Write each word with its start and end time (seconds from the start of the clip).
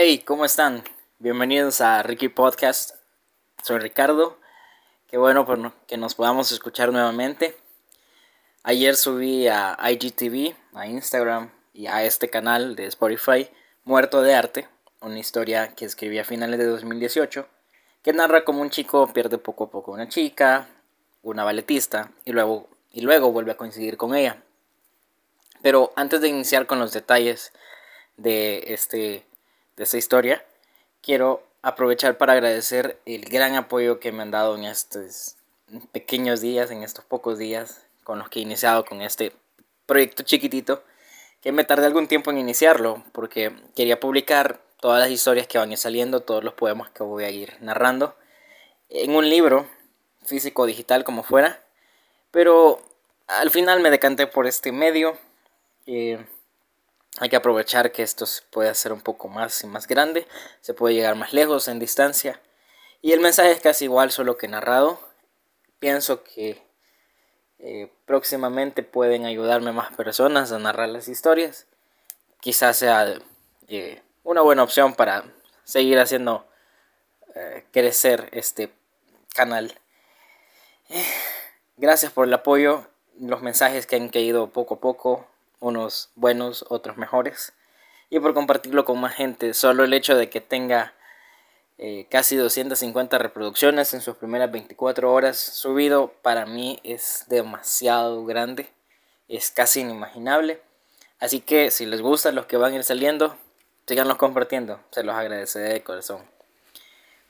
Hey, 0.00 0.22
¿cómo 0.24 0.44
están? 0.44 0.84
Bienvenidos 1.18 1.80
a 1.80 2.04
Ricky 2.04 2.28
Podcast. 2.28 2.94
Soy 3.64 3.80
Ricardo. 3.80 4.38
Qué 5.08 5.18
bueno 5.18 5.44
que 5.88 5.96
nos 5.96 6.14
podamos 6.14 6.52
escuchar 6.52 6.92
nuevamente. 6.92 7.56
Ayer 8.62 8.94
subí 8.94 9.48
a 9.48 9.76
IGTV, 9.90 10.54
a 10.74 10.86
Instagram 10.86 11.50
y 11.74 11.88
a 11.88 12.04
este 12.04 12.30
canal 12.30 12.76
de 12.76 12.86
Spotify, 12.86 13.50
Muerto 13.82 14.22
de 14.22 14.36
Arte, 14.36 14.68
una 15.00 15.18
historia 15.18 15.74
que 15.74 15.86
escribí 15.86 16.20
a 16.20 16.24
finales 16.24 16.60
de 16.60 16.66
2018, 16.66 17.48
que 18.04 18.12
narra 18.12 18.44
cómo 18.44 18.62
un 18.62 18.70
chico 18.70 19.12
pierde 19.12 19.38
poco 19.38 19.64
a 19.64 19.70
poco 19.72 19.90
una 19.90 20.08
chica, 20.08 20.68
una 21.22 21.42
balletista, 21.42 22.12
y 22.24 22.30
luego, 22.30 22.68
y 22.92 23.00
luego 23.00 23.32
vuelve 23.32 23.50
a 23.50 23.56
coincidir 23.56 23.96
con 23.96 24.14
ella. 24.14 24.44
Pero 25.60 25.92
antes 25.96 26.20
de 26.20 26.28
iniciar 26.28 26.68
con 26.68 26.78
los 26.78 26.92
detalles 26.92 27.52
de 28.16 28.62
este 28.68 29.24
de 29.78 29.84
esta 29.84 29.96
historia, 29.96 30.44
quiero 31.00 31.42
aprovechar 31.62 32.18
para 32.18 32.34
agradecer 32.34 32.98
el 33.06 33.24
gran 33.24 33.54
apoyo 33.54 34.00
que 34.00 34.12
me 34.12 34.22
han 34.22 34.32
dado 34.32 34.56
en 34.56 34.64
estos 34.64 35.36
pequeños 35.92 36.40
días, 36.40 36.70
en 36.70 36.82
estos 36.82 37.04
pocos 37.04 37.38
días 37.38 37.86
con 38.02 38.18
los 38.18 38.28
que 38.28 38.40
he 38.40 38.42
iniciado 38.42 38.84
con 38.84 39.02
este 39.02 39.32
proyecto 39.86 40.24
chiquitito, 40.24 40.82
que 41.40 41.52
me 41.52 41.64
tardé 41.64 41.86
algún 41.86 42.08
tiempo 42.08 42.30
en 42.30 42.38
iniciarlo, 42.38 43.04
porque 43.12 43.52
quería 43.76 44.00
publicar 44.00 44.60
todas 44.80 45.00
las 45.00 45.10
historias 45.10 45.46
que 45.46 45.58
van 45.58 45.74
saliendo, 45.76 46.20
todos 46.20 46.42
los 46.42 46.54
poemas 46.54 46.90
que 46.90 47.04
voy 47.04 47.24
a 47.24 47.30
ir 47.30 47.56
narrando, 47.60 48.16
en 48.88 49.14
un 49.14 49.28
libro, 49.28 49.66
físico 50.24 50.66
digital, 50.66 51.04
como 51.04 51.22
fuera, 51.22 51.62
pero 52.32 52.80
al 53.28 53.50
final 53.50 53.80
me 53.80 53.90
decanté 53.90 54.26
por 54.26 54.46
este 54.46 54.72
medio. 54.72 55.16
Eh, 55.86 56.18
hay 57.20 57.28
que 57.28 57.36
aprovechar 57.36 57.92
que 57.92 58.02
esto 58.02 58.26
se 58.26 58.42
puede 58.50 58.68
hacer 58.68 58.92
un 58.92 59.00
poco 59.00 59.28
más 59.28 59.62
y 59.64 59.66
más 59.66 59.86
grande, 59.86 60.26
se 60.60 60.74
puede 60.74 60.94
llegar 60.94 61.16
más 61.16 61.32
lejos 61.32 61.68
en 61.68 61.78
distancia. 61.78 62.40
Y 63.02 63.12
el 63.12 63.20
mensaje 63.20 63.52
es 63.52 63.60
casi 63.60 63.84
igual, 63.84 64.10
solo 64.10 64.36
que 64.36 64.48
narrado. 64.48 65.00
Pienso 65.78 66.24
que 66.24 66.62
eh, 67.58 67.90
próximamente 68.06 68.82
pueden 68.82 69.24
ayudarme 69.24 69.72
más 69.72 69.92
personas 69.94 70.52
a 70.52 70.58
narrar 70.58 70.88
las 70.88 71.08
historias. 71.08 71.66
Quizás 72.40 72.76
sea 72.76 73.18
eh, 73.68 74.02
una 74.22 74.42
buena 74.42 74.62
opción 74.62 74.94
para 74.94 75.24
seguir 75.64 75.98
haciendo 75.98 76.46
eh, 77.34 77.64
crecer 77.72 78.28
este 78.32 78.72
canal. 79.34 79.74
Gracias 81.76 82.12
por 82.12 82.26
el 82.26 82.34
apoyo, 82.34 82.86
los 83.20 83.42
mensajes 83.42 83.86
que 83.86 83.96
han 83.96 84.08
caído 84.08 84.50
poco 84.50 84.74
a 84.74 84.80
poco 84.80 85.26
unos 85.60 86.10
buenos, 86.14 86.64
otros 86.68 86.96
mejores, 86.96 87.52
y 88.10 88.20
por 88.20 88.34
compartirlo 88.34 88.84
con 88.84 89.00
más 89.00 89.14
gente. 89.14 89.54
Solo 89.54 89.84
el 89.84 89.92
hecho 89.92 90.16
de 90.16 90.30
que 90.30 90.40
tenga 90.40 90.94
eh, 91.78 92.06
casi 92.10 92.36
250 92.36 93.18
reproducciones 93.18 93.94
en 93.94 94.00
sus 94.00 94.16
primeras 94.16 94.50
24 94.50 95.12
horas 95.12 95.38
subido 95.38 96.12
para 96.22 96.46
mí 96.46 96.80
es 96.82 97.24
demasiado 97.28 98.24
grande, 98.24 98.68
es 99.28 99.50
casi 99.50 99.80
inimaginable. 99.80 100.60
Así 101.20 101.40
que 101.40 101.70
si 101.70 101.86
les 101.86 102.00
gustan 102.00 102.34
los 102.34 102.46
que 102.46 102.56
van 102.56 102.72
a 102.72 102.76
ir 102.76 102.84
saliendo, 102.84 103.36
síganlos 103.86 104.16
compartiendo, 104.18 104.80
se 104.90 105.02
los 105.02 105.14
agradeceré 105.14 105.72
de 105.72 105.82
corazón. 105.82 106.22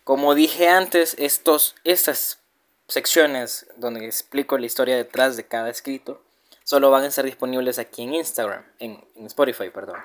Como 0.04 0.34
dije 0.34 0.68
antes, 0.68 1.14
estos, 1.18 1.74
estas 1.84 2.38
secciones 2.86 3.66
donde 3.76 4.06
explico 4.06 4.56
la 4.56 4.66
historia 4.66 4.96
detrás 4.96 5.36
de 5.36 5.46
cada 5.46 5.68
escrito 5.68 6.22
solo 6.68 6.90
van 6.90 7.04
a 7.04 7.06
estar 7.06 7.24
disponibles 7.24 7.78
aquí 7.78 8.02
en 8.02 8.12
Instagram, 8.12 8.62
en, 8.78 9.02
Spotify, 9.24 9.70
perdón. 9.70 9.96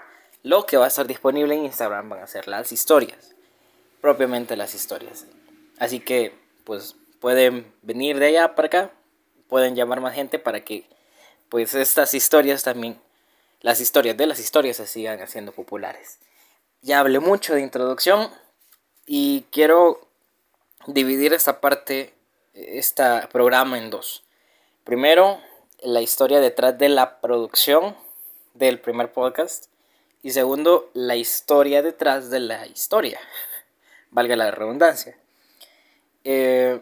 Lo 0.43 0.65
que 0.65 0.77
va 0.77 0.85
a 0.85 0.87
estar 0.87 1.05
disponible 1.05 1.53
en 1.55 1.65
Instagram 1.65 2.07
van 2.07 2.23
a 2.23 2.27
ser 2.27 2.47
las 2.47 2.71
historias, 2.71 3.35
propiamente 3.99 4.55
las 4.55 4.73
historias. 4.73 5.25
Así 5.77 5.99
que, 5.99 6.33
pues, 6.63 6.95
pueden 7.19 7.69
venir 7.81 8.17
de 8.17 8.27
allá 8.27 8.55
para 8.55 8.67
acá, 8.67 8.91
pueden 9.49 9.75
llamar 9.75 9.99
más 9.99 10.15
gente 10.15 10.39
para 10.39 10.63
que, 10.63 10.85
pues, 11.49 11.75
estas 11.75 12.13
historias 12.13 12.63
también, 12.63 12.97
las 13.59 13.81
historias 13.81 14.15
de 14.15 14.25
las 14.25 14.39
historias 14.39 14.77
se 14.77 14.87
sigan 14.87 15.21
haciendo 15.21 15.51
populares. 15.51 16.19
Ya 16.81 17.01
hablé 17.01 17.19
mucho 17.19 17.55
de 17.55 17.59
introducción 17.59 18.29
y 19.05 19.43
quiero 19.51 20.07
dividir 20.87 21.33
esta 21.33 21.59
parte, 21.59 22.13
este 22.53 23.03
programa 23.33 23.77
en 23.77 23.89
dos. 23.89 24.23
Primero, 24.85 25.41
la 25.83 26.01
historia 26.01 26.39
detrás 26.39 26.77
de 26.77 26.89
la 26.89 27.19
producción 27.19 27.95
del 28.53 28.79
primer 28.79 29.11
podcast. 29.11 29.67
Y 30.21 30.31
segundo, 30.31 30.89
la 30.93 31.15
historia 31.15 31.81
detrás 31.81 32.29
de 32.29 32.39
la 32.39 32.65
historia. 32.65 33.19
Valga 34.11 34.35
la 34.35 34.51
redundancia. 34.51 35.17
Eh, 36.23 36.81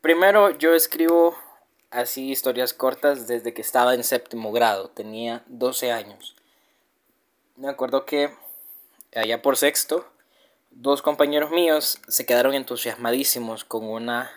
primero, 0.00 0.50
yo 0.50 0.74
escribo 0.74 1.36
así 1.90 2.30
historias 2.30 2.74
cortas 2.74 3.28
desde 3.28 3.54
que 3.54 3.62
estaba 3.62 3.94
en 3.94 4.02
séptimo 4.02 4.50
grado. 4.52 4.88
Tenía 4.88 5.44
12 5.46 5.92
años. 5.92 6.34
Me 7.56 7.68
acuerdo 7.68 8.04
que 8.04 8.34
allá 9.14 9.42
por 9.42 9.56
sexto, 9.56 10.06
dos 10.70 11.02
compañeros 11.02 11.50
míos 11.50 12.00
se 12.08 12.26
quedaron 12.26 12.54
entusiasmadísimos 12.54 13.64
con 13.64 13.84
una 13.84 14.30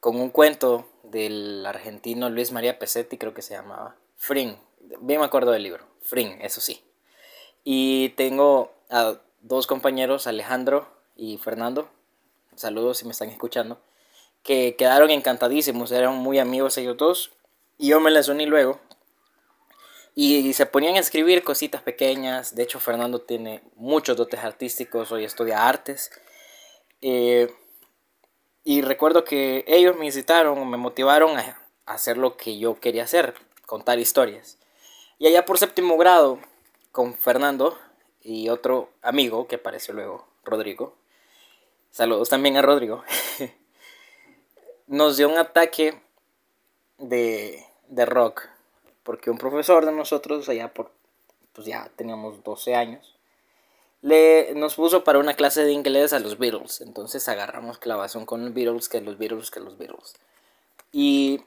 con 0.00 0.16
un 0.20 0.28
cuento 0.28 0.86
del 1.04 1.64
argentino 1.66 2.30
Luis 2.30 2.52
María 2.52 2.78
Pesetti, 2.78 3.18
creo 3.18 3.34
que 3.34 3.42
se 3.42 3.54
llamaba. 3.54 3.96
Fring, 4.16 4.56
bien 5.00 5.20
me 5.20 5.26
acuerdo 5.26 5.50
del 5.52 5.62
libro. 5.62 5.84
Fring, 6.02 6.38
eso 6.40 6.60
sí. 6.60 6.82
Y 7.62 8.10
tengo 8.10 8.72
a 8.90 9.18
dos 9.40 9.66
compañeros, 9.66 10.26
Alejandro 10.26 10.88
y 11.16 11.38
Fernando, 11.38 11.88
saludos 12.56 12.98
si 12.98 13.04
me 13.04 13.12
están 13.12 13.28
escuchando, 13.28 13.80
que 14.42 14.76
quedaron 14.76 15.10
encantadísimos, 15.10 15.92
eran 15.92 16.16
muy 16.16 16.38
amigos 16.38 16.76
ellos 16.78 16.96
dos. 16.96 17.30
Y 17.78 17.88
yo 17.88 18.00
me 18.00 18.10
les 18.10 18.28
uní 18.28 18.46
luego. 18.46 18.80
Y 20.14 20.52
se 20.52 20.66
ponían 20.66 20.94
a 20.94 21.00
escribir 21.00 21.42
cositas 21.42 21.82
pequeñas. 21.82 22.54
De 22.54 22.62
hecho, 22.62 22.78
Fernando 22.78 23.20
tiene 23.20 23.62
muchos 23.74 24.16
dotes 24.16 24.40
artísticos, 24.40 25.10
hoy 25.10 25.24
estudia 25.24 25.66
artes. 25.66 26.12
Eh, 27.00 27.52
y 28.64 28.80
recuerdo 28.80 29.24
que 29.24 29.64
ellos 29.68 29.96
me 29.96 30.06
incitaron, 30.06 30.68
me 30.70 30.78
motivaron 30.78 31.38
a 31.38 31.60
hacer 31.84 32.16
lo 32.16 32.36
que 32.38 32.58
yo 32.58 32.80
quería 32.80 33.04
hacer, 33.04 33.34
contar 33.66 33.98
historias. 33.98 34.58
Y 35.18 35.26
allá 35.26 35.44
por 35.44 35.58
séptimo 35.58 35.98
grado, 35.98 36.38
con 36.90 37.14
Fernando 37.14 37.78
y 38.22 38.48
otro 38.48 38.88
amigo 39.02 39.46
que 39.46 39.56
apareció 39.56 39.92
luego, 39.92 40.26
Rodrigo. 40.44 40.94
Saludos 41.90 42.30
también 42.30 42.56
a 42.56 42.62
Rodrigo. 42.62 43.04
Nos 44.86 45.16
dio 45.16 45.28
un 45.28 45.38
ataque 45.38 46.00
de, 46.98 47.64
de 47.88 48.06
rock. 48.06 48.48
Porque 49.02 49.30
un 49.30 49.38
profesor 49.38 49.84
de 49.84 49.92
nosotros, 49.92 50.48
allá 50.48 50.72
por, 50.72 50.90
pues 51.52 51.66
ya 51.66 51.90
teníamos 51.96 52.42
12 52.42 52.74
años, 52.74 53.13
le, 54.04 54.52
nos 54.54 54.74
puso 54.74 55.02
para 55.02 55.18
una 55.18 55.32
clase 55.32 55.64
de 55.64 55.72
inglés 55.72 56.12
a 56.12 56.18
los 56.18 56.36
Beatles. 56.36 56.82
Entonces 56.82 57.26
agarramos 57.26 57.78
clavazón 57.78 58.26
con 58.26 58.44
los 58.44 58.52
Beatles, 58.52 58.90
que 58.90 59.00
los 59.00 59.16
Beatles, 59.16 59.50
que 59.50 59.60
los 59.60 59.78
Beatles. 59.78 60.14
Y 60.92 61.40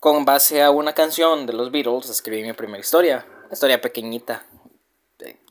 con 0.00 0.24
base 0.24 0.60
a 0.60 0.72
una 0.72 0.92
canción 0.92 1.46
de 1.46 1.52
los 1.52 1.70
Beatles 1.70 2.10
escribí 2.10 2.42
mi 2.42 2.52
primera 2.52 2.80
historia. 2.80 3.24
Una 3.44 3.52
historia 3.52 3.80
pequeñita, 3.80 4.44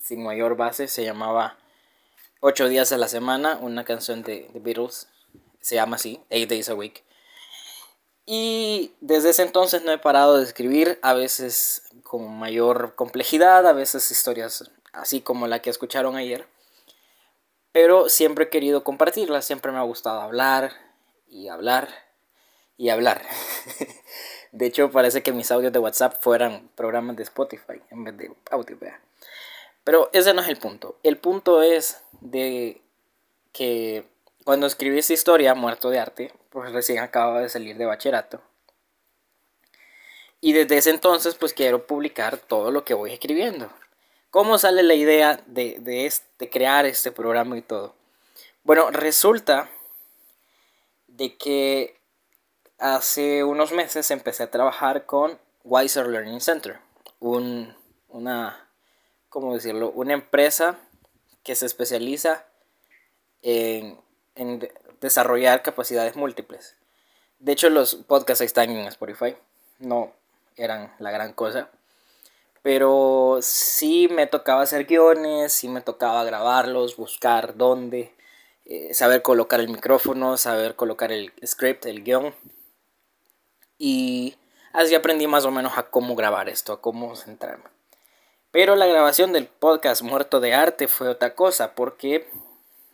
sin 0.02 0.22
mayor 0.22 0.58
base. 0.58 0.90
Se 0.90 1.06
llamaba 1.06 1.58
Ocho 2.42 2.68
días 2.68 2.92
a 2.92 2.98
la 2.98 3.08
semana, 3.08 3.58
una 3.62 3.86
canción 3.86 4.22
de, 4.22 4.50
de 4.54 4.60
Beatles. 4.60 5.08
Se 5.62 5.76
llama 5.76 5.96
así, 5.96 6.20
Eight 6.30 6.50
Days 6.50 6.68
a 6.68 6.76
Week. 6.76 7.06
Y 8.26 8.92
desde 9.00 9.30
ese 9.30 9.44
entonces 9.44 9.82
no 9.86 9.94
he 9.94 9.98
parado 9.98 10.36
de 10.38 10.44
escribir, 10.44 11.00
a 11.02 11.14
veces 11.14 11.84
con 12.04 12.38
mayor 12.38 12.96
complejidad, 12.96 13.66
a 13.66 13.72
veces 13.72 14.12
historias 14.12 14.70
así 14.94 15.22
como 15.22 15.48
la 15.48 15.62
que 15.62 15.70
escucharon 15.70 16.16
ayer. 16.16 16.48
Pero 17.72 18.08
siempre 18.08 18.46
he 18.46 18.50
querido 18.50 18.84
compartirla, 18.84 19.42
siempre 19.42 19.72
me 19.72 19.80
ha 19.80 19.84
gustado 19.84 20.22
hablar 20.22 20.72
y 21.28 21.48
hablar 21.48 21.90
y 22.78 22.90
hablar. 22.90 23.22
de 24.52 24.66
hecho, 24.66 24.92
parece 24.92 25.24
que 25.24 25.34
mis 25.34 25.52
audios 25.52 25.74
de 25.74 25.80
WhatsApp 25.80 26.22
fueran 26.22 26.70
programas 26.76 27.16
de 27.16 27.24
Spotify 27.24 27.82
en 27.90 28.04
vez 28.04 28.18
de 28.18 28.32
audio. 28.52 28.78
Pero 29.84 30.10
ese 30.14 30.34
no 30.34 30.42
es 30.42 30.48
el 30.48 30.58
punto. 30.58 30.98
El 31.04 31.18
punto 31.18 31.62
es 31.62 32.02
de 32.22 32.82
que 33.52 34.06
cuando 34.44 34.68
escribí 34.68 35.00
esta 35.00 35.14
historia, 35.14 35.56
Muerto 35.56 35.90
de 35.90 36.00
Arte, 36.00 36.34
pues 36.50 36.72
recién 36.72 37.00
acababa 37.00 37.42
de 37.42 37.50
salir 37.50 37.78
de 37.78 37.86
bachillerato. 37.86 38.42
Y 40.42 40.52
desde 40.52 40.78
ese 40.78 40.90
entonces, 40.90 41.36
pues 41.36 41.54
quiero 41.54 41.88
publicar 41.88 42.38
todo 42.38 42.70
lo 42.70 42.84
que 42.84 42.94
voy 42.94 43.14
escribiendo. 43.14 43.70
¿Cómo 44.34 44.58
sale 44.58 44.82
la 44.82 44.96
idea 44.96 45.44
de, 45.46 46.08
este, 46.08 46.50
crear 46.50 46.88
este 46.88 47.12
programa 47.12 47.56
y 47.56 47.62
todo? 47.62 47.94
Bueno, 48.64 48.90
resulta 48.90 49.70
de 51.06 51.38
que 51.38 52.00
hace 52.80 53.44
unos 53.44 53.72
meses 53.74 54.10
empecé 54.10 54.42
a 54.42 54.50
trabajar 54.50 55.06
con 55.06 55.38
Wiser 55.64 56.08
Learning 56.08 56.42
Center, 56.42 56.80
una, 57.20 58.68
¿cómo 59.30 59.54
decirlo? 59.54 59.92
Una 59.92 60.14
empresa 60.14 60.80
que 61.44 61.56
se 61.56 61.68
especializa 61.68 62.44
en, 63.44 64.00
en 64.34 64.68
desarrollar 65.00 65.62
capacidades 65.62 66.16
múltiples. 66.16 66.76
De 67.38 67.52
hecho, 67.52 67.70
los 67.70 67.94
podcasts 67.94 68.42
están 68.42 68.72
en 68.72 68.88
Spotify. 68.88 69.36
No 69.78 70.12
eran 70.56 70.92
la 70.98 71.12
gran 71.12 71.34
cosa. 71.34 71.70
Pero 72.64 73.40
sí 73.42 74.08
me 74.10 74.26
tocaba 74.26 74.62
hacer 74.62 74.86
guiones, 74.86 75.52
sí 75.52 75.68
me 75.68 75.82
tocaba 75.82 76.24
grabarlos, 76.24 76.96
buscar 76.96 77.58
dónde, 77.58 78.16
eh, 78.66 78.94
saber 78.94 79.22
colocar 79.22 79.60
el 79.60 79.68
micrófono, 79.68 80.38
saber 80.38 80.76
colocar 80.76 81.12
el 81.12 81.34
script, 81.46 81.86
el 81.86 82.04
guion. 82.04 82.34
Y 83.78 84.38
así 84.72 84.96
aprendí 84.96 85.28
más 85.28 85.44
o 85.44 85.52
menos 85.52 85.78
a 85.78 85.90
cómo 85.90 86.16
grabar 86.16 86.48
esto, 86.48 86.72
a 86.72 86.82
cómo 86.82 87.18
centrarme. 87.18 87.66
Pero 88.52 88.78
la 88.78 88.86
grabación 88.86 89.34
del 89.34 89.48
podcast 89.48 90.02
Muerto 90.02 90.40
de 90.40 90.54
Arte 90.54 90.88
fue 90.88 91.10
otra 91.10 91.36
cosa, 91.36 91.76
porque, 91.76 92.30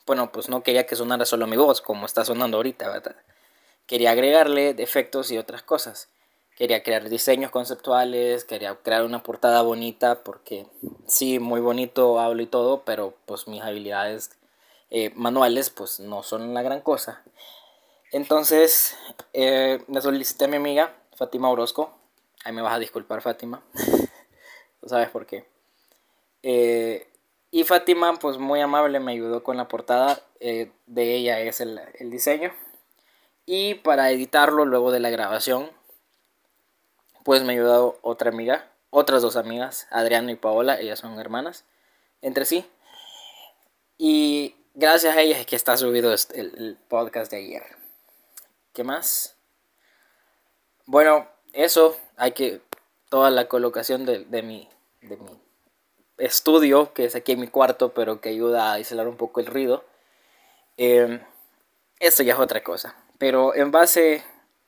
bueno, 0.07 0.31
pues 0.31 0.50
no 0.50 0.63
quería 0.63 0.88
que 0.88 0.95
sonara 0.95 1.25
solo 1.25 1.45
mi 1.45 1.57
voz, 1.57 1.81
como 1.81 2.07
está 2.07 2.25
sonando 2.25 2.57
ahorita. 2.57 3.04
Quería 3.86 4.12
agregarle 4.12 4.71
efectos 4.80 5.30
y 5.31 5.38
otras 5.38 5.62
cosas 5.62 6.10
quería 6.59 6.83
crear 6.83 7.07
diseños 7.07 7.51
conceptuales, 7.51 8.44
quería 8.44 8.75
crear 8.75 9.06
una 9.06 9.23
portada 9.23 9.61
bonita, 9.61 10.23
porque 10.25 10.67
sí, 11.07 11.39
muy 11.39 11.61
bonito 11.61 12.19
hablo 12.19 12.44
y 12.44 12.47
todo, 12.47 12.83
pero 12.83 13.15
pues 13.25 13.47
mis 13.47 13.61
habilidades 13.61 14.31
eh, 14.89 15.11
manuales 15.15 15.69
pues 15.69 16.01
no 16.01 16.21
son 16.21 16.53
la 16.53 16.61
gran 16.61 16.81
cosa. 16.81 17.23
Entonces 18.11 18.97
eh, 19.31 19.81
le 19.88 20.01
solicité 20.01 20.45
a 20.45 20.47
mi 20.50 20.57
amiga 20.57 20.94
Fátima 21.15 21.50
Orozco, 21.50 21.97
ahí 22.44 22.51
me 22.51 22.61
vas 22.61 22.73
a 22.73 22.79
disculpar 22.79 23.21
Fátima, 23.21 23.63
tú 24.81 24.89
sabes 24.89 25.09
por 25.09 25.25
qué. 25.25 25.45
Eh, 26.44 27.07
y 27.51 27.63
Fátima 27.63 28.19
pues 28.19 28.38
muy 28.38 28.59
amable 28.59 29.00
me 29.00 29.13
ayudó 29.13 29.44
con 29.44 29.56
la 29.56 29.69
portada, 29.69 30.21
de 30.41 31.15
ella 31.15 31.39
es 31.39 31.61
el, 31.61 31.79
el 31.94 32.11
diseño. 32.11 32.51
Y 33.45 33.75
para 33.75 34.11
editarlo 34.11 34.65
luego 34.65 34.91
de 34.91 35.00
la 35.00 35.09
grabación, 35.09 35.71
pues 37.24 37.44
me 37.44 37.54
ha 37.54 37.56
ayudado 37.56 38.00
otra 38.01 38.30
amiga, 38.30 38.71
otras 38.89 39.21
dos 39.21 39.36
amigas, 39.36 39.88
Adriana 39.92 40.31
y 40.31 40.36
Paola, 40.36 40.80
ellas 40.80 41.00
son 41.00 41.19
hermanas 41.19 41.66
entre 42.21 42.45
sí. 42.45 42.66
Y 43.98 44.56
gracias 44.74 45.16
a 45.16 45.21
ellas 45.21 45.39
es 45.39 45.45
que 45.45 45.56
está 45.56 45.77
subido 45.77 46.13
este, 46.13 46.39
el, 46.39 46.77
podcast 46.88 47.31
de 47.31 47.38
ayer. 47.38 47.63
¿Qué 48.74 48.83
más? 48.83 49.36
Bueno, 50.86 51.27
eso, 51.54 51.98
hay 52.18 52.31
que, 52.31 52.62
toda 53.10 53.30
la 53.30 53.48
colocación 53.48 54.06
de, 54.06 54.25
mi, 54.42 54.69
de 55.01 55.18
mi 55.18 55.42
estudio, 56.18 56.94
que 56.94 57.06
es 57.06 57.16
aquí 57.16 57.33
en 57.33 57.39
mi 57.39 57.48
cuarto, 57.48 57.94
pero 57.94 58.21
que 58.21 58.30
ayuda 58.30 58.69
a 58.69 58.74
aislar 58.74 59.07
un 59.07 59.18
poco 59.18 59.39
el 59.39 59.48
ruido. 59.48 59.83
Eh, 60.77 61.21
esto 62.00 62.24
ya 62.24 62.33
es 62.33 62.39
otra 62.39 62.63
cosa. 62.63 62.95
Pero 63.18 63.54
en 63.56 63.71
base, 63.71 64.24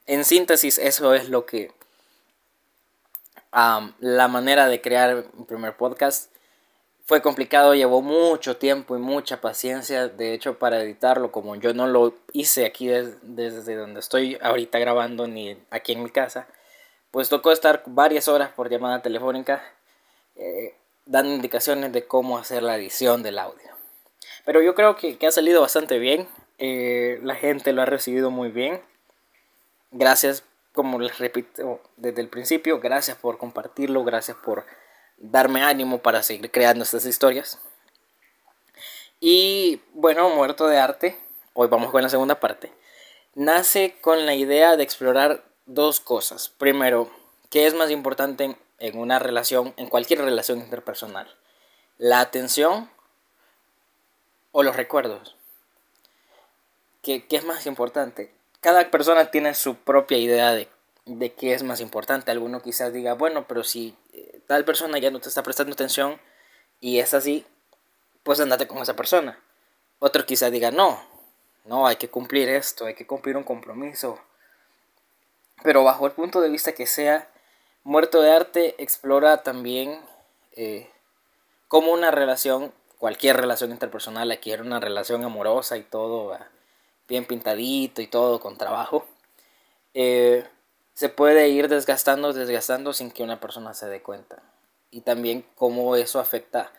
en 0.06 0.26
síntesis, 0.26 0.78
eso 0.78 1.14
es 1.14 1.30
lo 1.30 1.46
que 1.46 1.72
la 3.52 4.28
manera 4.28 4.68
de 4.68 4.82
crear 4.82 5.26
mi 5.34 5.46
primer 5.46 5.76
podcast 5.76 6.32
fue 7.06 7.22
complicado, 7.22 7.76
llevó 7.76 8.02
mucho 8.02 8.56
tiempo 8.58 8.96
y 8.96 9.00
mucha 9.00 9.42
paciencia. 9.42 10.08
De 10.08 10.34
hecho, 10.34 10.58
para 10.58 10.82
editarlo, 10.82 11.32
como 11.32 11.56
yo 11.56 11.74
no 11.74 11.88
lo 11.88 12.16
hice 12.32 12.66
aquí 12.66 12.88
desde 12.88 13.76
donde 13.76 14.00
estoy 14.00 14.38
ahorita 14.42 14.80
grabando 14.80 15.28
ni 15.28 15.58
aquí 15.72 15.92
en 15.92 16.04
mi 16.04 16.10
casa, 16.10 16.48
pues 17.12 17.28
tocó 17.28 17.52
estar 17.52 17.84
varias 17.86 18.30
horas 18.30 18.52
por 18.52 18.70
llamada 18.70 19.02
telefónica 19.02 19.62
eh, 20.36 20.76
dando 21.06 21.34
indicaciones 21.34 21.92
de 21.92 22.06
cómo 22.06 22.38
hacer 22.38 22.64
la 22.64 22.78
edición 22.78 23.24
del 23.24 23.40
audio. 23.40 23.70
Pero 24.46 24.62
yo 24.62 24.74
creo 24.76 24.96
que, 24.96 25.18
ha 25.28 25.32
salido 25.32 25.62
bastante 25.62 26.00
bien. 26.00 26.28
Eh, 26.58 27.20
la 27.24 27.36
gente 27.36 27.74
lo 27.74 27.82
ha 27.82 27.86
recibido 27.86 28.32
muy 28.32 28.50
bien. 28.50 28.82
Gracias 29.92 30.46
como 30.74 31.00
les 31.00 31.18
repito 31.18 31.82
desde 31.98 32.22
el 32.22 32.30
principio, 32.30 32.80
gracias 32.80 33.18
por 33.18 33.38
compartirlo, 33.38 34.04
gracias 34.04 34.38
por 34.38 34.66
darme 35.18 35.64
ánimo 35.64 36.00
para 36.00 36.24
seguir 36.24 36.50
creando 36.52 36.84
estas 36.84 37.06
historias. 37.06 37.60
Y 39.20 39.82
bueno, 39.94 40.30
Muerto 40.30 40.68
de 40.68 40.80
Arte, 40.80 41.18
hoy 41.54 41.68
vamos 41.68 41.92
con 41.92 42.02
la 42.02 42.10
segunda 42.10 42.40
parte, 42.40 42.72
nace 43.36 43.98
con 44.02 44.26
la 44.26 44.34
idea 44.34 44.78
de 44.78 44.84
explorar 44.84 45.44
dos 45.66 46.00
cosas. 46.00 46.50
Primero, 46.50 47.12
¿qué 47.50 47.68
es 47.68 47.74
más 47.74 47.92
importante 47.92 48.58
en, 48.80 48.98
una 48.98 49.20
relación, 49.20 49.74
en 49.78 49.90
cualquier 49.90 50.22
relación 50.22 50.60
interpersonal? 50.60 51.28
¿La 51.98 52.20
atención 52.20 52.90
o 54.52 54.64
los 54.64 54.76
recuerdos? 54.76 55.36
¿Qué, 57.04 57.28
qué 57.28 57.36
es 57.36 57.46
más 57.46 57.68
importante? 57.68 58.34
Cada 58.62 58.90
persona 58.90 59.32
tiene 59.32 59.54
su 59.56 59.76
propia 59.76 60.18
idea 60.18 60.54
de, 60.54 60.70
de 61.06 61.34
qué 61.34 61.54
es 61.54 61.64
más 61.64 61.82
importante. 61.82 62.32
Alguno 62.32 62.62
quizás 62.62 62.94
diga, 62.94 63.14
bueno, 63.14 63.46
pero 63.48 63.64
si 63.64 63.96
eh, 64.14 64.40
tal 64.48 64.64
persona 64.64 65.00
ya 65.00 65.12
no 65.12 65.20
te 65.20 65.30
está 65.30 65.44
prestando 65.44 65.74
atención 65.74 66.22
y 66.80 67.00
es 67.00 67.14
así, 67.14 67.46
pues 68.24 68.40
andate 68.40 68.68
con 68.68 68.78
esa 68.78 68.96
persona. 68.96 69.40
Otro 70.00 70.26
quizás 70.26 70.52
diga, 70.52 70.72
no, 70.72 71.02
no, 71.66 71.88
hay 71.88 71.96
que 71.96 72.10
cumplir 72.10 72.50
esto, 72.50 72.86
hay 72.86 72.94
que 72.94 73.08
cumplir 73.08 73.36
un 73.36 73.44
compromiso. 73.44 74.20
Pero 75.64 75.84
bajo 75.84 76.06
el 76.06 76.12
punto 76.14 76.40
de 76.42 76.50
vista 76.50 76.74
que 76.74 76.86
sea, 76.86 77.28
Muerto 77.84 78.22
de 78.22 78.32
Arte 78.32 78.76
explora 78.78 79.42
también 79.42 80.00
eh, 80.52 80.88
cómo 81.68 81.92
una 81.92 82.12
relación, 82.12 82.72
cualquier 83.00 83.38
relación 83.38 83.72
interpersonal, 83.72 84.30
aquí 84.30 84.52
era 84.52 84.62
una 84.62 84.80
relación 84.80 85.24
amorosa 85.24 85.78
y 85.78 85.84
todo, 85.84 86.38
bien 87.12 87.26
pintadito 87.26 88.02
y 88.02 88.08
todo, 88.08 88.40
con 88.40 88.58
trabajo, 88.58 89.06
eh, 89.94 90.46
se 90.94 91.10
puede 91.10 91.50
ir 91.50 91.68
desgastando, 91.68 92.32
desgastando 92.32 92.94
sin 92.94 93.12
que 93.12 93.22
una 93.22 93.42
persona 93.42 93.74
se 93.74 93.88
dé 93.88 94.02
cuenta. 94.02 94.42
Y 94.92 95.02
también 95.02 95.46
cómo 95.56 95.98
eso 95.98 96.22
afecta 96.22 96.72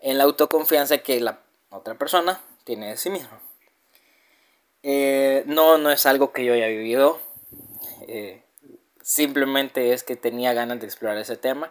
en 0.00 0.16
la 0.16 0.24
autoconfianza 0.24 0.98
que 0.98 1.20
la 1.20 1.40
otra 1.70 1.96
persona 1.96 2.40
tiene 2.64 2.88
de 2.88 2.96
sí 2.96 3.10
misma. 3.10 3.40
Eh, 4.82 5.44
no, 5.46 5.76
no 5.76 5.90
es 5.90 6.06
algo 6.06 6.32
que 6.32 6.46
yo 6.46 6.54
haya 6.54 6.68
vivido. 6.68 7.18
Eh, 8.08 8.42
simplemente 9.02 9.92
es 9.92 10.02
que 10.02 10.16
tenía 10.16 10.54
ganas 10.54 10.80
de 10.80 10.86
explorar 10.86 11.18
ese 11.18 11.36
tema. 11.36 11.70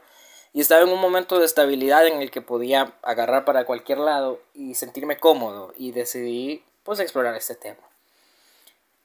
Y 0.53 0.61
estaba 0.61 0.83
en 0.83 0.89
un 0.89 1.01
momento 1.01 1.39
de 1.39 1.45
estabilidad 1.45 2.05
en 2.05 2.21
el 2.21 2.29
que 2.29 2.41
podía 2.41 2.93
agarrar 3.01 3.43
para 3.43 3.65
cualquier 3.65 3.97
lado 3.97 4.39
y 4.53 4.75
sentirme 4.75 5.17
cómodo. 5.17 5.73
Y 5.75 5.93
decidí 5.93 6.63
pues 6.83 6.99
explorar 6.99 7.35
este 7.35 7.55
tema. 7.55 7.81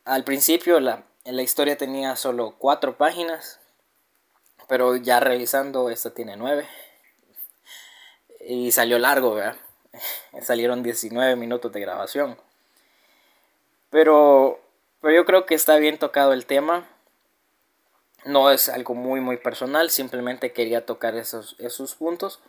Al 0.09 0.25
principio 0.25 0.81
la, 0.81 1.05
la 1.27 1.43
historia 1.43 1.77
tenía 1.77 2.17
solo 2.17 2.55
cuatro 2.57 2.97
páginas, 2.97 3.61
pero 4.67 4.97
ya 4.97 5.21
revisando 5.21 5.91
esta 5.91 6.15
tiene 6.15 6.35
nueve. 6.35 6.67
Y 8.41 8.73
salió 8.73 8.99
largo, 8.99 9.35
¿verdad? 9.35 9.57
Salieron 10.41 10.83
19 10.83 11.37
minutos 11.37 11.71
de 11.73 11.81
grabación. 11.81 12.39
Pero, 13.91 14.59
pero 15.03 15.15
yo 15.15 15.27
creo 15.27 15.45
que 15.45 15.55
está 15.55 15.77
bien 15.77 15.99
tocado 15.99 16.33
el 16.33 16.47
tema. 16.47 16.89
No 18.25 18.51
es 18.51 18.71
algo 18.71 18.95
muy 18.95 19.21
muy 19.21 19.37
personal, 19.37 19.91
simplemente 19.91 20.55
quería 20.55 20.87
tocar 20.87 21.17
esos, 21.17 21.55
esos 21.59 21.97
puntos. 21.97 22.41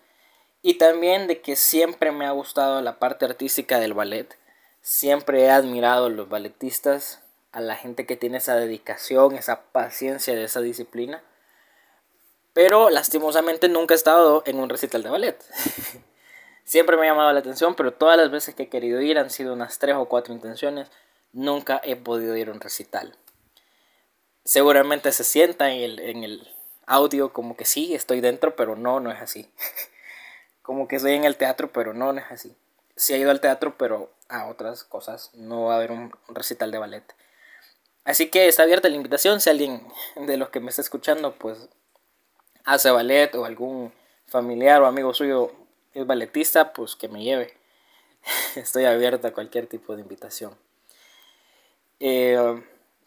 Y 0.61 0.75
también 0.75 1.27
de 1.27 1.41
que 1.41 1.57
siempre 1.57 2.13
me 2.13 2.25
ha 2.25 2.31
gustado 2.31 2.81
la 2.81 2.99
parte 2.99 3.25
artística 3.25 3.81
del 3.81 3.93
ballet. 3.93 4.37
Siempre 4.81 5.41
he 5.41 5.49
admirado 5.49 6.09
los 6.09 6.29
balletistas 6.29 7.21
a 7.51 7.61
la 7.61 7.75
gente 7.75 8.05
que 8.05 8.15
tiene 8.15 8.37
esa 8.37 8.55
dedicación, 8.55 9.35
esa 9.35 9.61
paciencia 9.71 10.39
esa 10.39 10.61
disciplina. 10.61 11.23
Pero 12.53 12.89
lastimosamente 12.89 13.69
nunca 13.69 13.93
he 13.93 13.97
estado 13.97 14.43
en 14.45 14.59
un 14.59 14.69
recital 14.69 15.03
de 15.03 15.09
ballet. 15.09 15.43
Siempre 16.63 16.97
me 16.97 17.03
ha 17.03 17.11
llamado 17.11 17.31
la 17.33 17.39
atención, 17.39 17.75
pero 17.75 17.93
todas 17.93 18.17
las 18.17 18.29
veces 18.29 18.53
que 18.53 18.63
he 18.63 18.69
querido 18.69 19.01
ir 19.01 19.17
han 19.17 19.29
sido 19.29 19.53
unas 19.53 19.79
tres 19.79 19.95
o 19.95 20.05
cuatro 20.05 20.33
intenciones. 20.33 20.89
Nunca 21.31 21.81
he 21.83 21.95
podido 21.95 22.35
ir 22.37 22.49
a 22.49 22.51
un 22.51 22.59
recital. 22.59 23.17
Seguramente 24.43 25.11
se 25.11 25.23
sienta 25.23 25.71
en 25.71 25.81
el, 25.81 25.99
en 25.99 26.23
el 26.23 26.47
audio 26.85 27.33
como 27.33 27.55
que 27.55 27.65
sí, 27.65 27.93
estoy 27.93 28.21
dentro, 28.21 28.55
pero 28.55 28.75
no, 28.75 28.99
no 28.99 29.11
es 29.11 29.21
así. 29.21 29.49
como 30.61 30.87
que 30.87 30.97
estoy 30.97 31.13
en 31.13 31.23
el 31.23 31.37
teatro, 31.37 31.71
pero 31.71 31.93
no, 31.93 32.13
no 32.13 32.19
es 32.19 32.31
así. 32.31 32.55
Sí 32.95 33.13
he 33.13 33.17
ido 33.17 33.31
al 33.31 33.41
teatro, 33.41 33.75
pero 33.77 34.11
a 34.27 34.47
otras 34.47 34.83
cosas. 34.83 35.31
No 35.33 35.65
va 35.65 35.73
a 35.73 35.77
haber 35.77 35.91
un 35.91 36.11
recital 36.27 36.71
de 36.71 36.77
ballet. 36.77 37.15
Así 38.09 38.31
que 38.31 38.47
está 38.47 38.63
abierta 38.63 38.89
la 38.89 38.95
invitación 38.95 39.39
si 39.39 39.51
alguien 39.51 39.85
de 40.15 40.35
los 40.35 40.49
que 40.49 40.59
me 40.59 40.71
está 40.71 40.81
escuchando 40.81 41.35
pues 41.35 41.69
hace 42.65 42.89
ballet 42.89 43.35
o 43.35 43.45
algún 43.45 43.93
familiar 44.25 44.81
o 44.81 44.87
amigo 44.87 45.13
suyo 45.13 45.51
es 45.93 46.07
balletista, 46.07 46.73
pues 46.73 46.95
que 46.95 47.07
me 47.07 47.23
lleve. 47.23 47.53
Estoy 48.55 48.85
abierta 48.85 49.27
a 49.27 49.31
cualquier 49.31 49.67
tipo 49.67 49.95
de 49.95 50.01
invitación. 50.01 50.57
Eh, 51.99 52.63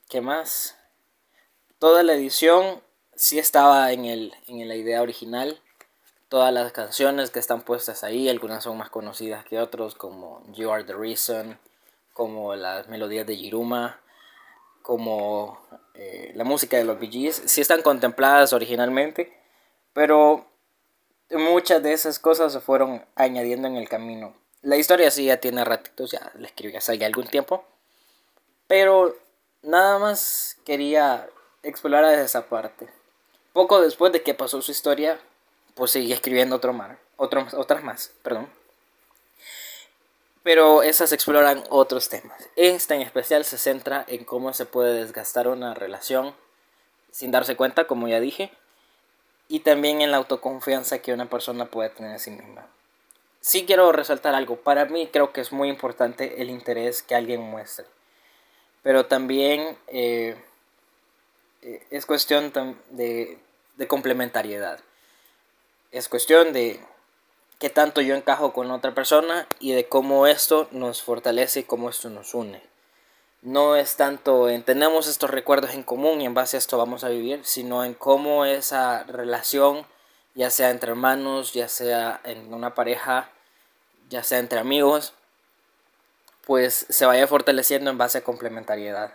¿Qué 0.09 0.21
más? 0.21 0.79
Toda 1.81 2.05
la 2.05 2.13
edición 2.13 2.81
sí 3.17 3.41
estaba 3.41 3.91
en, 3.91 4.05
el, 4.05 4.33
en 4.47 4.69
la 4.69 4.77
idea 4.77 5.03
original. 5.03 5.61
todas 6.29 6.53
las 6.53 6.71
canciones 6.71 7.33
que 7.33 7.41
están 7.41 7.63
puestas 7.63 8.05
ahí, 8.05 8.29
algunas 8.29 8.63
son 8.63 8.79
más 8.79 8.89
conocidas 8.89 9.45
que 9.45 9.59
otros, 9.59 9.97
como 9.97 10.45
You 10.53 10.71
Are 10.71 10.85
the 10.85 10.95
Reason, 10.95 11.59
como 12.13 12.55
las 12.55 12.87
melodías 12.87 13.27
de 13.27 13.35
Jiruma, 13.35 14.02
como 14.83 15.59
eh, 15.95 16.33
la 16.35 16.45
música 16.45 16.77
de 16.77 16.85
los 16.85 16.99
Bee 16.99 17.33
sí 17.33 17.61
están 17.61 17.83
contempladas 17.83 18.53
originalmente, 18.53 19.33
pero 19.93 20.47
muchas 21.31 21.83
de 21.83 21.93
esas 21.93 22.19
cosas 22.19 22.53
se 22.53 22.61
fueron 22.61 23.05
añadiendo 23.15 23.69
en 23.69 23.77
el 23.77 23.89
camino. 23.89 24.35
La 24.63 24.77
historia 24.77 25.11
sí 25.11 25.27
ya 25.27 25.39
tiene 25.39 25.65
ratitos, 25.65 26.13
ya 26.13 26.33
la 26.37 26.47
escribí 26.47 26.77
hace 26.77 27.05
algún 27.05 27.27
tiempo, 27.27 27.65
pero 28.67 29.17
nada 29.63 29.99
más 29.99 30.57
quería 30.65 31.29
explorar 31.63 32.15
esa 32.15 32.49
parte. 32.49 32.89
Poco 33.53 33.81
después 33.81 34.13
de 34.13 34.23
que 34.23 34.35
pasó 34.35 34.63
su 34.63 34.71
historia, 34.71 35.19
pues 35.75 35.91
seguí 35.91 36.13
escribiendo 36.13 36.57
otro 36.57 36.73
más, 36.73 36.97
otras 37.17 37.83
más, 37.83 38.13
perdón. 38.23 38.49
Pero 40.43 40.83
esas 40.83 41.13
exploran 41.13 41.63
otros 41.71 42.09
temas. 42.09 42.49
Esta 42.57 42.95
en 42.95 43.03
especial 43.03 43.45
se 43.45 43.59
centra 43.59 44.05
en 44.09 44.25
cómo 44.25 44.53
se 44.53 44.67
puede 44.67 44.95
desgastar 44.95 45.47
una 45.49 45.75
relación 45.75 46.35
sin 47.13 47.31
darse 47.31 47.57
cuenta, 47.57 47.87
como 47.87 48.09
ya 48.09 48.19
dije, 48.19 48.51
y 49.49 49.61
también 49.61 50.01
en 50.01 50.11
la 50.11 50.17
autoconfianza 50.17 51.01
que 51.01 51.13
una 51.13 51.29
persona 51.29 51.67
puede 51.67 51.91
tener 51.91 52.13
en 52.13 52.19
sí 52.19 52.31
misma. 52.31 52.67
Sí 53.41 53.67
quiero 53.67 53.93
resaltar 53.93 54.35
algo, 54.35 54.57
para 54.57 54.87
mí 54.87 55.09
creo 55.13 55.33
que 55.33 55.41
es 55.41 55.53
muy 55.53 55.69
importante 55.69 56.41
el 56.41 56.49
interés 56.49 57.03
que 57.03 57.15
alguien 57.15 57.41
muestre, 57.41 57.85
pero 58.83 59.07
también 59.07 59.77
eh, 59.89 60.37
eh, 61.61 61.87
es 61.91 62.07
cuestión 62.07 62.53
de, 62.91 63.39
de 63.77 63.87
complementariedad. 63.87 64.81
Es 65.91 66.09
cuestión 66.09 66.53
de 66.53 66.81
qué 67.63 67.71
tanto 67.71 68.03
yo 68.03 68.15
encajo 68.15 68.53
con 68.53 68.71
otra 68.73 68.93
persona 68.93 69.47
y 69.61 69.73
de 69.73 69.89
cómo 69.89 70.27
esto 70.27 70.69
nos 70.73 71.01
fortalece 71.01 71.61
y 71.61 71.63
cómo 71.63 71.89
esto 71.89 72.11
nos 72.11 72.35
une. 72.35 72.61
No 73.41 73.77
es 73.77 73.97
tanto 73.97 74.51
en 74.51 74.65
tenemos 74.65 75.07
estos 75.07 75.31
recuerdos 75.31 75.71
en 75.71 75.83
común 75.83 76.21
y 76.21 76.27
en 76.27 76.35
base 76.35 76.57
a 76.57 76.59
esto 76.59 76.77
vamos 76.77 77.05
a 77.05 77.09
vivir, 77.09 77.41
sino 77.45 77.85
en 77.85 77.95
cómo 77.95 78.45
esa 78.45 79.05
relación, 79.05 79.87
ya 80.35 80.51
sea 80.51 80.69
entre 80.69 80.91
hermanos, 80.91 81.55
ya 81.55 81.69
sea 81.69 82.21
en 82.25 82.53
una 82.53 82.75
pareja, 82.75 83.31
ya 84.11 84.23
sea 84.23 84.41
entre 84.41 84.59
amigos, 84.59 85.15
pues 86.45 86.85
se 86.91 87.07
vaya 87.07 87.27
fortaleciendo 87.27 87.91
en 87.91 87.97
base 87.97 88.19
a 88.19 88.25
complementariedad 88.25 89.15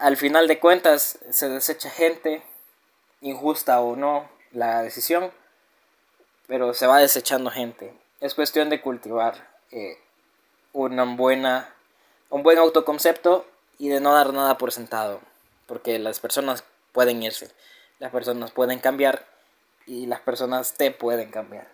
al 0.00 0.16
final 0.16 0.48
de 0.48 0.58
cuentas 0.58 1.18
se 1.30 1.48
desecha 1.48 1.90
gente, 1.90 2.42
injusta 3.20 3.80
o 3.80 3.96
no 3.96 4.28
la 4.50 4.82
decisión, 4.82 5.30
pero 6.50 6.74
se 6.74 6.88
va 6.88 6.98
desechando 6.98 7.48
gente. 7.48 7.94
Es 8.18 8.34
cuestión 8.34 8.70
de 8.70 8.80
cultivar 8.80 9.48
eh, 9.70 9.96
una 10.72 11.04
buena, 11.04 11.72
un 12.28 12.42
buen 12.42 12.58
autoconcepto 12.58 13.46
y 13.78 13.88
de 13.88 14.00
no 14.00 14.12
dar 14.12 14.32
nada 14.32 14.58
por 14.58 14.72
sentado, 14.72 15.20
porque 15.66 16.00
las 16.00 16.18
personas 16.18 16.64
pueden 16.90 17.22
irse, 17.22 17.52
las 18.00 18.10
personas 18.10 18.50
pueden 18.50 18.80
cambiar 18.80 19.24
y 19.86 20.06
las 20.06 20.18
personas 20.22 20.74
te 20.74 20.90
pueden 20.90 21.30
cambiar. 21.30 21.68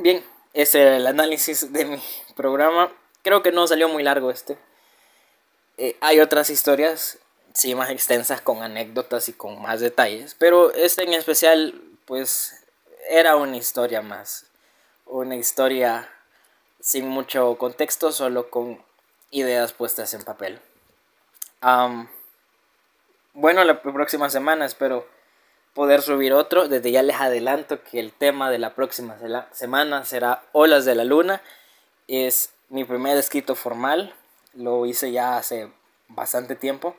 Bien, 0.00 0.24
ese 0.52 0.82
era 0.82 0.96
el 0.96 1.06
análisis 1.06 1.72
de 1.72 1.84
mi 1.84 2.02
programa. 2.34 2.90
Creo 3.22 3.44
que 3.44 3.52
no 3.52 3.68
salió 3.68 3.88
muy 3.88 4.02
largo 4.02 4.32
este. 4.32 4.58
Eh, 5.76 5.96
hay 6.00 6.18
otras 6.18 6.50
historias, 6.50 7.18
sí, 7.52 7.76
más 7.76 7.90
extensas, 7.90 8.40
con 8.40 8.64
anécdotas 8.64 9.28
y 9.28 9.32
con 9.32 9.62
más 9.62 9.78
detalles, 9.78 10.34
pero 10.34 10.74
este 10.74 11.04
en 11.04 11.14
especial, 11.14 11.80
pues, 12.04 12.64
era 13.08 13.36
una 13.36 13.56
historia 13.56 14.02
más. 14.02 14.46
Una 15.06 15.36
historia 15.36 16.08
sin 16.80 17.08
mucho 17.08 17.56
contexto, 17.56 18.12
solo 18.12 18.50
con 18.50 18.82
ideas 19.30 19.72
puestas 19.72 20.14
en 20.14 20.24
papel. 20.24 20.60
bueno, 23.32 23.64
la 23.64 23.82
próxima 23.82 24.30
semana 24.30 24.64
espero 24.66 25.06
poder 25.74 26.02
subir 26.02 26.32
otro. 26.32 26.68
Desde 26.68 26.90
ya 26.90 27.02
les 27.02 27.16
adelanto 27.16 27.82
que 27.82 28.00
el 28.00 28.12
tema 28.12 28.50
de 28.50 28.58
la 28.58 28.74
próxima 28.74 29.16
semana 29.52 30.04
será 30.04 30.42
Olas 30.52 30.84
de 30.84 30.94
la 30.94 31.04
Luna. 31.04 31.42
Es 32.06 32.52
mi 32.68 32.84
primer 32.84 33.16
escrito 33.16 33.54
formal 33.54 34.14
lo 34.54 34.86
hice 34.86 35.12
ya 35.12 35.36
hace 35.36 35.70
bastante 36.08 36.56
tiempo. 36.56 36.96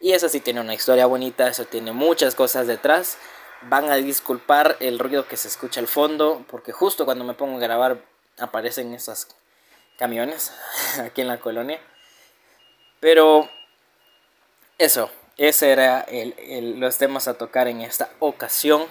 Y 0.00 0.12
eso 0.12 0.28
sí 0.28 0.40
tiene 0.40 0.60
una 0.60 0.74
historia 0.74 1.06
bonita, 1.06 1.48
eso 1.48 1.64
tiene 1.64 1.92
muchas 1.92 2.34
cosas 2.34 2.66
detrás. 2.66 3.16
Van 3.62 3.90
a 3.90 3.96
disculpar 3.96 4.76
el 4.80 4.98
ruido 4.98 5.26
que 5.26 5.36
se 5.36 5.48
escucha 5.48 5.80
al 5.80 5.88
fondo, 5.88 6.44
porque 6.48 6.72
justo 6.72 7.04
cuando 7.04 7.24
me 7.24 7.34
pongo 7.34 7.56
a 7.56 7.60
grabar 7.60 7.98
aparecen 8.38 8.94
esos 8.94 9.28
camiones 9.98 10.52
aquí 11.00 11.22
en 11.22 11.28
la 11.28 11.38
colonia. 11.38 11.80
Pero 13.00 13.48
eso, 14.78 15.10
ese 15.36 15.70
era 15.70 16.00
el, 16.00 16.80
los 16.80 16.98
temas 16.98 17.28
a 17.28 17.38
tocar 17.38 17.68
en 17.68 17.80
esta 17.80 18.10
ocasión. 18.20 18.84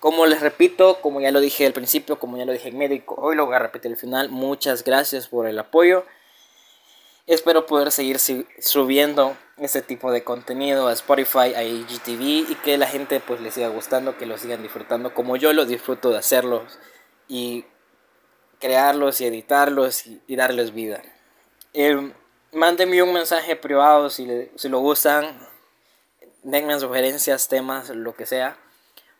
Como 0.00 0.26
les 0.26 0.40
repito, 0.40 1.00
como 1.00 1.20
ya 1.20 1.32
lo 1.32 1.40
dije 1.40 1.66
al 1.66 1.72
principio, 1.72 2.18
como 2.18 2.36
ya 2.36 2.44
lo 2.44 2.52
dije 2.52 2.68
en 2.68 2.78
médico, 2.78 3.16
hoy 3.18 3.34
lo 3.34 3.46
voy 3.46 3.56
a 3.56 3.58
repetir 3.58 3.90
al 3.90 3.96
final. 3.96 4.28
Muchas 4.28 4.84
gracias 4.84 5.28
por 5.28 5.46
el 5.46 5.58
apoyo. 5.58 6.04
Espero 7.28 7.66
poder 7.66 7.92
seguir 7.92 8.18
subiendo 8.18 9.36
este 9.58 9.82
tipo 9.82 10.10
de 10.10 10.24
contenido 10.24 10.88
a 10.88 10.94
Spotify, 10.94 11.52
a 11.54 11.62
IGTV 11.62 12.50
y 12.50 12.54
que 12.64 12.78
la 12.78 12.86
gente 12.86 13.20
pues 13.20 13.42
les 13.42 13.52
siga 13.52 13.68
gustando, 13.68 14.16
que 14.16 14.24
lo 14.24 14.38
sigan 14.38 14.62
disfrutando 14.62 15.12
como 15.12 15.36
yo 15.36 15.52
lo 15.52 15.66
disfruto 15.66 16.08
de 16.08 16.16
hacerlos 16.16 16.78
y 17.28 17.66
crearlos 18.60 19.20
y 19.20 19.26
editarlos 19.26 20.06
y, 20.06 20.36
darles 20.36 20.72
vida. 20.72 21.02
Eh, 21.74 22.14
mándenme 22.52 23.02
un 23.02 23.12
mensaje 23.12 23.56
privado 23.56 24.08
si, 24.08 24.50
si 24.56 24.70
lo 24.70 24.78
gustan, 24.78 25.38
denme 26.44 26.80
sugerencias, 26.80 27.48
temas, 27.48 27.90
lo 27.90 28.14
que 28.14 28.24
sea. 28.24 28.56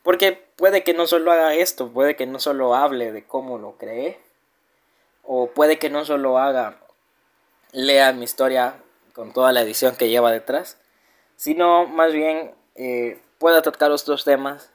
Porque 0.02 0.32
puede 0.56 0.82
que 0.82 0.94
no 0.94 1.06
solo 1.06 1.30
haga 1.30 1.54
esto, 1.54 1.90
puede 1.90 2.16
que 2.16 2.24
no 2.24 2.38
solo 2.38 2.74
hable 2.74 3.12
de 3.12 3.26
cómo 3.26 3.58
lo 3.58 3.76
creé, 3.76 4.18
o 5.24 5.50
puede 5.50 5.78
que 5.78 5.90
no 5.90 6.06
solo 6.06 6.38
haga 6.38 6.78
lea 7.72 8.12
mi 8.12 8.25
historia 8.25 8.82
con 9.12 9.32
toda 9.32 9.52
la 9.52 9.62
edición 9.62 9.96
que 9.96 10.08
lleva 10.08 10.32
detrás, 10.32 10.76
sino 11.37 11.87
más 11.87 12.12
bien 12.12 12.54
eh, 12.75 13.20
pueda 13.38 13.62
tocar 13.62 13.90
otros 13.90 14.25
temas 14.25 14.70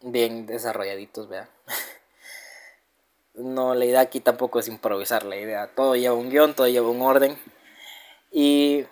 bien 0.00 0.46
desarrolladitos, 0.46 1.28
vean. 1.28 1.48
no, 3.34 3.74
la 3.74 3.84
idea 3.84 4.00
aquí 4.00 4.20
tampoco 4.20 4.58
es 4.58 4.68
improvisar 4.68 5.24
la 5.24 5.36
idea, 5.36 5.68
todo 5.74 5.96
lleva 5.96 6.14
un 6.14 6.30
guion, 6.30 6.54
todo 6.54 6.68
lleva 6.68 6.88
un 6.88 7.02
orden. 7.02 7.38
Y 8.30 8.86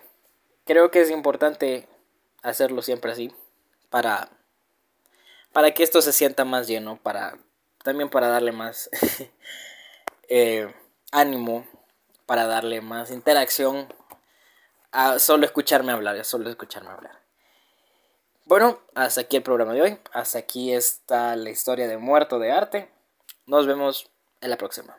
creo 0.65 0.91
que 0.91 1.01
es 1.01 1.11
importante 1.11 1.87
hacerlo 2.41 2.81
siempre 2.81 3.11
así 3.11 3.31
para 3.89 4.29
para 5.53 5.71
que 5.71 5.81
esto 5.81 6.03
se 6.03 6.13
sienta 6.13 6.45
más 6.45 6.67
lleno, 6.67 6.97
para 7.01 7.35
también 7.83 8.09
para 8.09 8.27
darle 8.27 8.51
más 8.51 8.91
eh, 10.29 10.71
ánimo 11.11 11.65
para 12.27 12.45
darle 12.45 12.81
más 12.81 13.09
interacción 13.09 13.91
a 14.91 15.17
solo 15.17 15.45
escucharme 15.45 15.91
hablar, 15.91 16.15
a 16.17 16.23
solo 16.23 16.49
escucharme 16.49 16.91
hablar. 16.91 17.19
Bueno, 18.45 18.79
hasta 18.93 19.21
aquí 19.21 19.37
el 19.37 19.43
programa 19.43 19.73
de 19.73 19.81
hoy. 19.81 19.97
Hasta 20.13 20.37
aquí 20.37 20.71
está 20.71 21.35
la 21.35 21.49
historia 21.49 21.87
de 21.87 21.97
Muerto 21.97 22.37
de 22.37 22.51
Arte. 22.51 22.91
Nos 23.45 23.65
vemos 23.65 24.09
en 24.41 24.51
la 24.51 24.57
próxima. 24.57 24.95